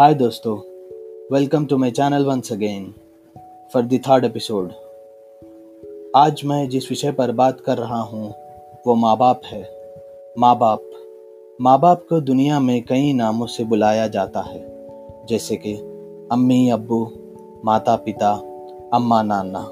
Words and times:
Hi 0.00 0.14
दोस्तों, 0.18 0.56
welcome 1.32 1.66
to 1.66 1.76
my 1.78 1.90
channel 1.90 2.24
once 2.24 2.52
again 2.52 2.94
for 3.72 3.88
third 4.08 4.24
episode 4.24 4.72
आज 6.16 6.42
मैं 6.44 6.68
जिस 6.68 6.90
विषय 6.90 7.12
पर 7.12 7.32
बात 7.32 7.60
कर 7.60 7.78
रहा 7.78 8.00
हूँ 8.00 8.34
वो 8.86 8.94
माँ 8.94 9.16
बाप 9.16 9.40
है। 9.44 9.60
माँ 10.38 10.58
बाप 10.58 10.90
माँ 11.60 11.78
बाप 11.80 12.06
को 12.08 12.20
दुनिया 12.20 12.60
में 12.60 12.82
कई 12.82 13.12
नामों 13.12 13.46
से 13.46 13.64
बुलाया 13.64 14.08
जाता 14.08 14.40
है। 14.40 14.60
जैसे 15.26 15.56
कि 15.56 15.74
अम्मी 16.32 16.70
अब्बू 16.70 17.00
माता 17.64 17.96
पिता 17.96 18.32
अम्मा 18.94 19.22
नाना 19.22 19.66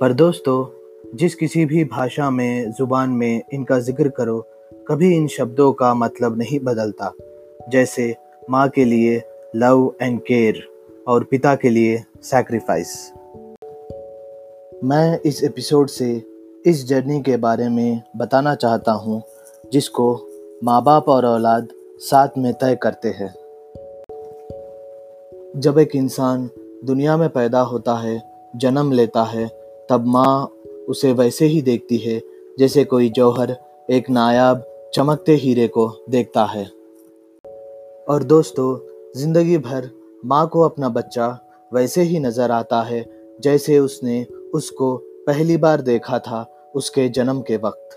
पर 0.00 0.12
दोस्तों 0.12 0.66
जिस 1.14 1.34
किसी 1.34 1.66
भी 1.66 1.84
भाषा 1.84 2.30
में 2.30 2.72
ज़ुबान 2.72 3.10
में 3.10 3.42
इनका 3.52 3.78
ज़िक्र 3.78 4.08
करो 4.08 4.40
कभी 4.88 5.16
इन 5.16 5.28
शब्दों 5.28 5.72
का 5.72 5.94
मतलब 5.94 6.38
नहीं 6.38 6.60
बदलता। 6.60 7.12
जैसे 7.68 8.14
माँ 8.50 8.68
के 8.68 8.84
लिए 8.84 9.22
लव 9.56 9.94
एंड 10.02 10.20
केयर 10.20 10.68
और 11.08 11.24
पिता 11.24 11.54
के 11.54 11.70
लिए 11.70 12.04
सैक्रिफाइस 12.22 13.12
मैं 14.84 15.20
इस 15.20 15.44
एपिसोड 15.44 15.88
से 15.88 16.22
इस 16.66 16.86
जर्नी 16.86 17.22
के 17.22 17.36
बारे 17.36 17.68
में 17.68 18.02
बताना 18.16 18.54
चाहता 18.54 18.92
हूँ, 18.92 19.22
जिसको 19.72 20.26
माँ 20.64 20.84
बाप 20.84 21.08
और 21.08 21.26
औलाद 21.26 21.68
साथ 21.98 22.28
में 22.38 22.54
तय 22.54 22.78
करते 22.82 23.08
हैं। 23.08 23.34
जब 25.60 25.78
एक 25.78 25.96
इंसान 25.96 26.50
दुनिया 26.84 27.16
में 27.16 27.28
पैदा 27.28 27.60
होता 27.60 27.94
है, 27.94 28.22
जन्म 28.56 28.92
लेता 28.92 29.22
है, 29.22 29.46
तब 29.90 30.04
माँ 30.06 30.52
उसे 30.88 31.12
वैसे 31.12 31.44
ही 31.44 31.62
देखती 31.62 31.96
है, 31.96 32.22
जैसे 32.58 32.84
कोई 32.84 33.08
जौहर 33.10 33.56
एक 33.90 34.10
नायाब 34.10 34.64
चमकते 34.94 35.32
हीरे 35.32 35.68
को 35.68 36.04
देखता 36.10 36.44
है। 36.44 36.64
और 38.08 38.22
दोस्तों 38.22 38.93
ज़िंदगी 39.14 39.58
भर 39.58 39.88
माँ 40.24 40.46
को 40.48 40.60
अपना 40.60 40.88
बच्चा 40.88 41.26
वैसे 41.72 42.02
ही 42.02 42.18
नज़र 42.20 42.50
आता 42.50 42.80
है, 42.82 43.04
जैसे 43.40 43.78
उसने 43.78 44.26
उसको 44.54 44.96
पहली 45.26 45.56
बार 45.56 45.80
देखा 45.80 46.18
था 46.18 46.42
उसके 46.74 47.08
जन्म 47.08 47.40
के 47.40 47.56
वक्त। 47.56 47.96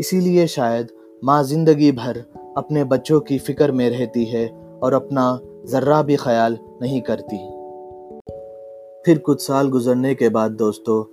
इसीलिए 0.00 0.46
शायद 0.46 0.88
माँ 1.24 1.42
ज़िंदगी 1.44 1.90
भर 1.92 2.18
अपने 2.56 2.84
बच्चों 2.84 3.18
की 3.20 3.38
फ़िक्र 3.38 3.72
में 3.72 3.88
रहती 3.90 4.24
है 4.24 4.46
और 4.82 4.94
अपना 4.94 5.24
ज़र्रा 5.66 6.00
भी 6.02 6.16
ख्याल 6.16 6.58
नहीं 6.82 7.00
करती। 7.00 7.38
फिर 9.06 9.18
कुछ 9.18 9.46
साल 9.46 9.68
गुजरने 9.68 10.14
के 10.14 10.28
बाद 10.28 10.52
दोस्तों, 10.52 11.04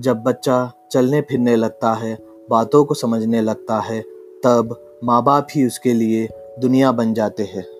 जब 0.00 0.22
बच्चा 0.22 0.60
चलने 0.92 1.20
फिरने 1.20 1.56
लगता 1.56 1.92
है, 1.94 2.16
बातों 2.50 2.84
को 2.84 2.94
समझने 2.94 3.40
लगता 3.40 3.80
है, 3.80 4.00
तब 4.44 4.76
माँ 5.04 5.22
बाप 5.24 5.46
ही 5.50 5.66
उसके 5.66 5.94
लिए 5.94 6.28
दुनिया 6.60 6.92
बन 6.92 7.14
जाते 7.14 7.42
हैं। 7.42 7.77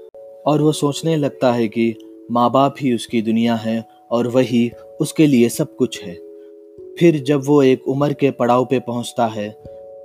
और 0.48 0.62
वो 0.62 0.72
सोचने 0.72 1.16
लगता 1.16 1.52
है 1.52 1.68
कि 1.68 1.94
माँ 2.30 2.50
बाप 2.50 2.74
ही 2.80 2.94
उसकी 2.94 3.22
दुनिया 3.22 3.54
है 3.54 3.88
और 4.10 4.26
वही 4.26 4.70
उसके 5.00 5.26
लिए 5.26 5.48
सब 5.48 5.76
कुछ 5.76 6.02
है। 6.02 6.14
फिर 6.98 7.22
जब 7.22 7.42
वो 7.46 7.62
एक 7.62 7.88
उम्र 7.88 8.12
के 8.12 8.30
पड़ाव 8.30 8.64
पे 8.64 8.78
पहुँचता 8.78 9.26
है, 9.26 9.50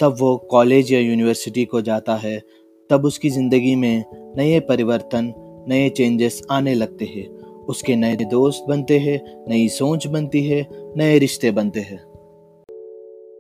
तब 0.01 0.15
वो 0.19 0.37
कॉलेज 0.37 0.93
या 0.93 0.99
यूनिवर्सिटी 0.99 1.65
को 1.65 1.81
जाता 1.81 2.15
है, 2.15 2.43
तब 2.89 3.05
उसकी 3.05 3.29
ज़िंदगी 3.29 3.75
में 3.75 4.05
नए 4.37 4.59
परिवर्तन, 4.59 5.33
नए 5.67 5.89
चेंजेस 5.89 6.41
आने 6.51 6.73
लगते 6.73 7.05
हैं। 7.05 7.27
उसके 7.65 7.95
नए 7.95 8.15
दोस्त 8.15 8.65
बनते 8.69 8.99
हैं, 8.99 9.45
नई 9.49 9.67
सोच 9.67 10.07
बनती 10.07 10.43
है, 10.47 10.67
नए 10.97 11.17
रिश्ते 11.19 11.51
बनते 11.51 11.79
हैं। 11.79 12.03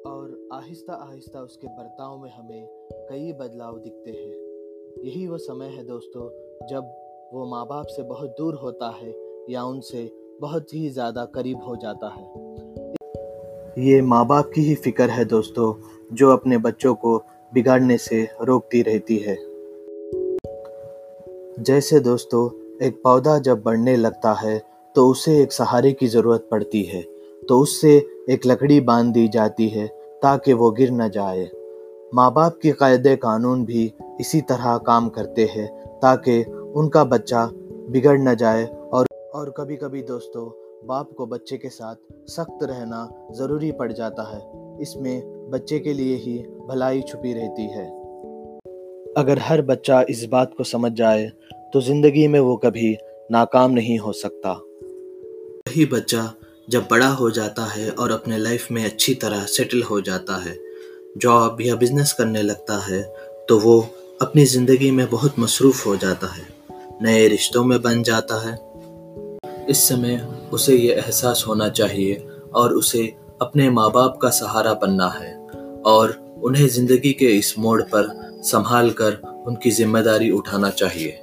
और 0.05 0.49
आहिस्ता 0.53 0.93
आहिस्ता 0.93 1.39
उसके 1.39 1.67
बर्ताव 1.67 2.17
में 2.17 2.29
हमें 2.29 2.65
कई 3.09 3.33
बदलाव 3.33 3.77
दिखते 3.77 4.11
हैं। 4.11 4.53
यही 5.05 5.27
वो 5.27 5.37
समय 5.37 5.65
है 5.65 5.87
दोस्तों 5.87 6.52
जब 6.63 6.91
वो 7.33 7.45
माँ 7.45 7.65
बाप 7.65 7.85
से 7.85 8.03
बहुत 8.03 8.35
दूर 8.37 8.55
होता 8.55 8.89
है 8.91 9.13
या 9.49 9.63
उनसे 9.63 10.09
बहुत 10.41 10.73
ही 10.73 10.89
ज़्यादा 10.89 11.25
करीब 11.25 11.63
हो 11.63 11.75
जाता 11.75 12.07
है। 12.09 12.23
ये 13.85 14.01
माँ 14.01 14.25
बाप 14.27 14.51
की 14.55 14.61
ही 14.61 14.75
फ़िक्र 14.75 15.09
है 15.09 15.25
दोस्तों, 15.25 15.73
जो 16.13 16.29
अपने 16.31 16.57
बच्चों 16.57 16.93
को 16.95 17.17
बिगाड़ने 17.53 17.97
से 17.97 18.27
रोकती 18.41 18.81
रहती 18.81 19.17
है। 19.17 19.35
जैसे 21.59 21.99
दोस्तों, 21.99 22.49
एक 22.81 23.01
पौधा 23.03 23.37
जब 23.39 23.61
बढ़ने 23.63 23.95
लगता 23.95 24.33
है 24.33 24.61
तो 24.95 25.07
उसे 25.09 25.41
एक 25.41 25.51
सहारे 25.51 25.91
की 25.91 26.07
ज़रूरत 26.07 26.47
पड़ती 26.51 26.83
है 26.83 27.01
तो 27.43 27.59
उससे 27.59 27.95
एक 28.29 28.45
लकड़ी 28.45 28.79
बाँध 28.81 29.13
दी 29.13 29.27
जाती 29.27 29.67
है, 29.69 29.87
ताकि 30.21 30.53
वो 30.53 30.71
गिर 30.71 30.91
न 30.91 31.09
जाए। 31.09 31.49
माँ 32.13 32.31
बाप 32.33 32.59
के 32.61 32.71
कायदे 32.71 33.15
कानून 33.15 33.63
भी 33.65 33.91
इसी 34.21 34.41
तरह 34.41 34.77
काम 34.77 35.09
करते 35.09 35.45
हैं 35.45 35.67
ताकि 36.03 36.41
उनका 36.75 37.03
बच्चा 37.05 37.45
बिगड़ 37.91 38.17
न 38.19 38.35
जाए 38.35 38.65
और 38.65 39.07
और 39.35 39.53
कभी 39.57 39.75
कभी 39.75 40.01
दोस्तों, 40.03 40.45
बाप 40.87 41.09
को 41.17 41.25
बच्चे 41.25 41.57
के 41.57 41.69
साथ 41.69 41.95
सख्त 42.29 42.63
रहना 42.63 43.07
ज़रूरी 43.35 43.71
पड़ 43.71 43.91
जाता 43.91 44.23
है। 44.25 44.39
इसमें 44.81 45.49
बच्चे 45.51 45.79
के 45.79 45.93
लिए 45.93 46.15
ही 46.17 46.37
भलाई 46.67 47.01
छुपी 47.01 47.33
रहती 47.33 47.67
है। 47.69 47.85
अगर 49.17 49.39
हर 49.39 49.61
बच्चा 49.61 50.01
इस 50.09 50.23
बात 50.31 50.53
को 50.57 50.63
समझ 50.65 50.91
जाए 50.91 51.25
तो 51.73 51.81
ज़िंदगी 51.81 52.27
में 52.27 52.39
वो 52.39 52.55
कभी 52.57 52.95
नाकाम 53.31 53.71
नहीं 53.71 53.97
हो 53.99 54.11
सकता। 54.13 54.51
वही 55.67 55.85
बच्चा 55.85 56.31
जब 56.69 56.87
बड़ा 56.91 57.07
हो 57.13 57.29
जाता 57.31 57.65
है 57.65 57.89
और 57.91 58.11
अपने 58.11 58.37
लाइफ 58.37 58.67
में 58.71 58.83
अच्छी 58.85 59.13
तरह 59.15 59.43
सेटल 59.47 59.81
हो 59.83 59.99
जाता 60.01 60.37
है, 60.37 60.57
जॉब 61.17 61.57
या 61.61 61.75
बिज़नेस 61.75 62.13
करने 62.13 62.41
लगता 62.41 62.77
है 62.83 63.01
तो 63.49 63.59
वो 63.59 63.79
अपनी 64.23 64.43
ज़िंदगी 64.45 64.89
में 64.91 65.09
बहुत 65.09 65.39
मसरूफ़ 65.39 65.83
हो 65.87 65.95
जाता 65.95 66.27
है, 66.27 66.45
नए 67.01 67.27
रिश्तों 67.27 67.63
में 67.63 67.81
बन 67.81 68.03
जाता 68.03 68.35
है। 68.41 68.53
इस 69.69 69.87
समय 69.87 70.15
उसे 70.53 70.75
ये 70.75 70.93
एहसास 70.93 71.43
होना 71.47 71.67
चाहिए 71.69 72.15
और 72.53 72.73
उसे 72.73 73.01
अपने 73.41 73.69
माँ 73.69 73.89
बाप 73.91 74.17
का 74.21 74.29
सहारा 74.29 74.73
बनना 74.73 75.07
है 75.09 75.33
और 75.85 76.11
उन्हें 76.43 76.67
ज़िंदगी 76.67 77.11
के 77.13 77.25
इस 77.29 77.53
मोड़ 77.59 77.81
पर 77.81 78.07
संभाल 78.43 78.91
कर 78.91 79.21
उनकी 79.47 79.71
ज़िम्मेदारी 79.71 80.29
उठाना 80.31 80.69
चाहिए। 80.71 81.19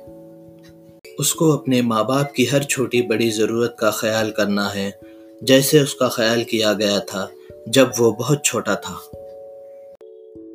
उसको 1.20 1.50
अपने 1.52 1.80
माँ 1.82 2.04
बाप 2.06 2.32
की 2.36 2.44
हर 2.44 2.64
छोटी 2.64 3.02
बड़ी 3.02 3.30
ज़रूरत 3.30 3.76
का 3.80 3.90
ख्याल 3.90 4.30
करना 4.30 4.68
है, 4.68 4.92
जैसे 5.42 5.82
उसका 5.82 6.08
ख्याल 6.08 6.42
किया 6.44 6.72
गया 6.74 7.00
था 7.00 7.28
जब 7.68 7.92
वो 7.98 8.12
बहुत 8.12 8.44
छोटा 8.44 8.74
था। 8.76 9.00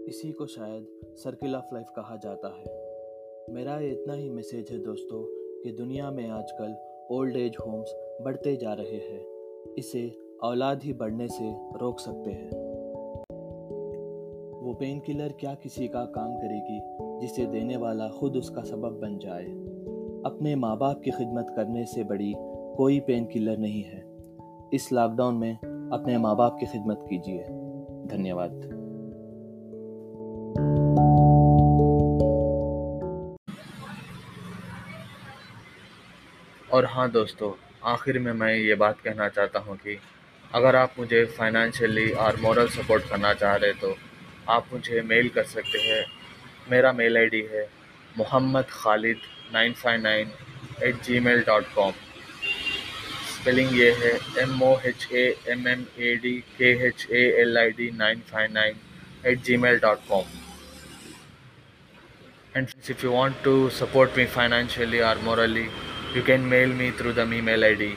इसी 0.07 0.31
को 0.31 0.45
शायद 0.45 0.87
सर्किल 1.15 1.55
ऑफ़ 1.55 1.65
लाइफ 1.73 1.87
कहा 1.89 2.15
जाता 2.15 2.47
है। 2.47 2.63
मेरा 3.53 3.79
इतना 3.79 4.13
ही 4.13 4.29
मैसेज 4.29 4.71
है 4.71 4.79
दोस्तों 4.79 5.23
कि 5.63 5.71
दुनिया 5.71 6.11
में 6.11 6.29
आजकल 6.29 6.75
ओल्ड 7.11 7.35
एज 7.35 7.57
होम्स 7.67 7.95
बढ़ते 8.21 8.55
जा 8.55 8.73
रहे 8.73 8.95
हैं। 8.95 9.25
इसे 9.77 10.17
औलाद 10.43 10.83
ही 10.83 10.93
बढ़ने 10.93 11.27
से 11.27 11.51
रोक 11.53 11.99
सकते 11.99 12.31
हैं। 12.31 12.49
वो 14.61 14.73
पेन 14.73 14.99
किलर 14.99 15.33
क्या 15.39 15.53
किसी 15.53 15.87
का 15.87 16.05
काम 16.05 16.35
करेगी 16.35 16.81
जिसे 17.21 17.45
देने 17.45 17.77
वाला 17.77 18.09
खुद 18.09 18.37
उसका 18.37 18.63
सबब 18.63 18.99
बन 19.01 19.17
जाए? 19.17 19.45
अपने 20.25 20.55
माँ 20.55 20.77
बाप 20.77 21.01
की 21.01 21.11
खिदमत 21.11 21.53
करने 21.55 21.85
से 21.85 22.03
बड़ी 22.03 22.33
कोई 22.77 22.99
पेन 22.99 23.25
किलर 23.25 23.57
नहीं 23.57 23.83
है। 23.83 24.05
इस 24.73 24.93
लॉकडाउन 24.93 25.35
में 25.35 25.53
अपने 25.93 26.17
माँ 26.17 26.35
बाप 26.35 26.57
की 26.59 26.65
खिदमत 26.65 27.05
कीजिए। 27.09 27.43
धन्यवाद। 28.05 28.74
और 36.75 36.85
हाँ 36.91 37.09
दोस्तों, 37.11 37.51
आखिर 37.89 38.17
में 38.19 38.31
मैं 38.33 38.53
ये 38.55 38.75
बात 38.75 38.99
कहना 39.03 39.27
चाहता 39.29 39.59
हूँ 39.65 39.75
कि 39.77 39.97
अगर 40.51 40.75
आप 40.75 40.95
मुझे 40.99 41.23
फाइनेंशियली 41.37 42.09
और 42.23 42.39
मॉरल 42.41 42.67
सपोर्ट 42.69 43.07
करना 43.09 43.33
चाह 43.33 43.55
रहे 43.55 43.73
तो 43.81 43.95
आप 44.49 44.67
मुझे 44.73 45.01
मेल 45.01 45.29
कर 45.35 45.43
सकते 45.51 45.79
हैं। 45.81 46.03
मेरा 46.71 46.91
मेल 46.93 47.17
आईडी 47.17 47.41
है 47.51 47.63
Mohammad 48.17 48.65
Khalid 48.71 49.21
nine 49.53 49.73
five 49.83 50.01
nine 50.01 50.31
eight 50.83 51.01
Gmail 51.27 51.43
dot 51.47 51.73
com. 51.75 51.91
Spelling 53.31 53.77
ये 53.79 53.91
है 54.03 54.13
M 54.43 54.61
O 54.63 54.75
H 54.85 55.07
A 55.13 55.25
M 55.55 55.67
M 55.67 55.85
A 55.99 56.15
D 56.23 56.37
K 56.57 56.71
H 56.87 57.07
A 57.11 57.23
L 57.41 57.57
I 57.57 57.71
D 57.79 57.89
nine 58.03 58.21
five 58.31 58.51
nine 58.53 58.75
eight 59.25 59.43
Gmail 59.57 59.79
dot 59.87 60.07
com. 60.09 60.41
And 62.57 62.69
if 62.91 63.01
you 63.03 63.09
want 63.13 63.39
to 63.45 63.53
support 63.77 64.17
me 64.17 64.25
financially 64.33 64.99
or 65.07 65.15
morally 65.23 65.63
you 66.15 66.23
can 66.23 66.47
mail 66.47 66.69
me 66.81 66.91
through 66.91 67.13
the 67.13 67.23
email 67.37 67.63
id 67.69 67.87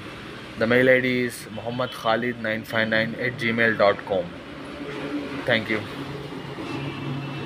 the 0.59 0.67
mail 0.67 0.88
id 0.94 1.11
is 1.26 1.37
muhammadkhalid959 1.59 3.19
at 3.26 3.38
gmail.com 3.43 4.25
thank 5.50 5.70
you 5.70 5.81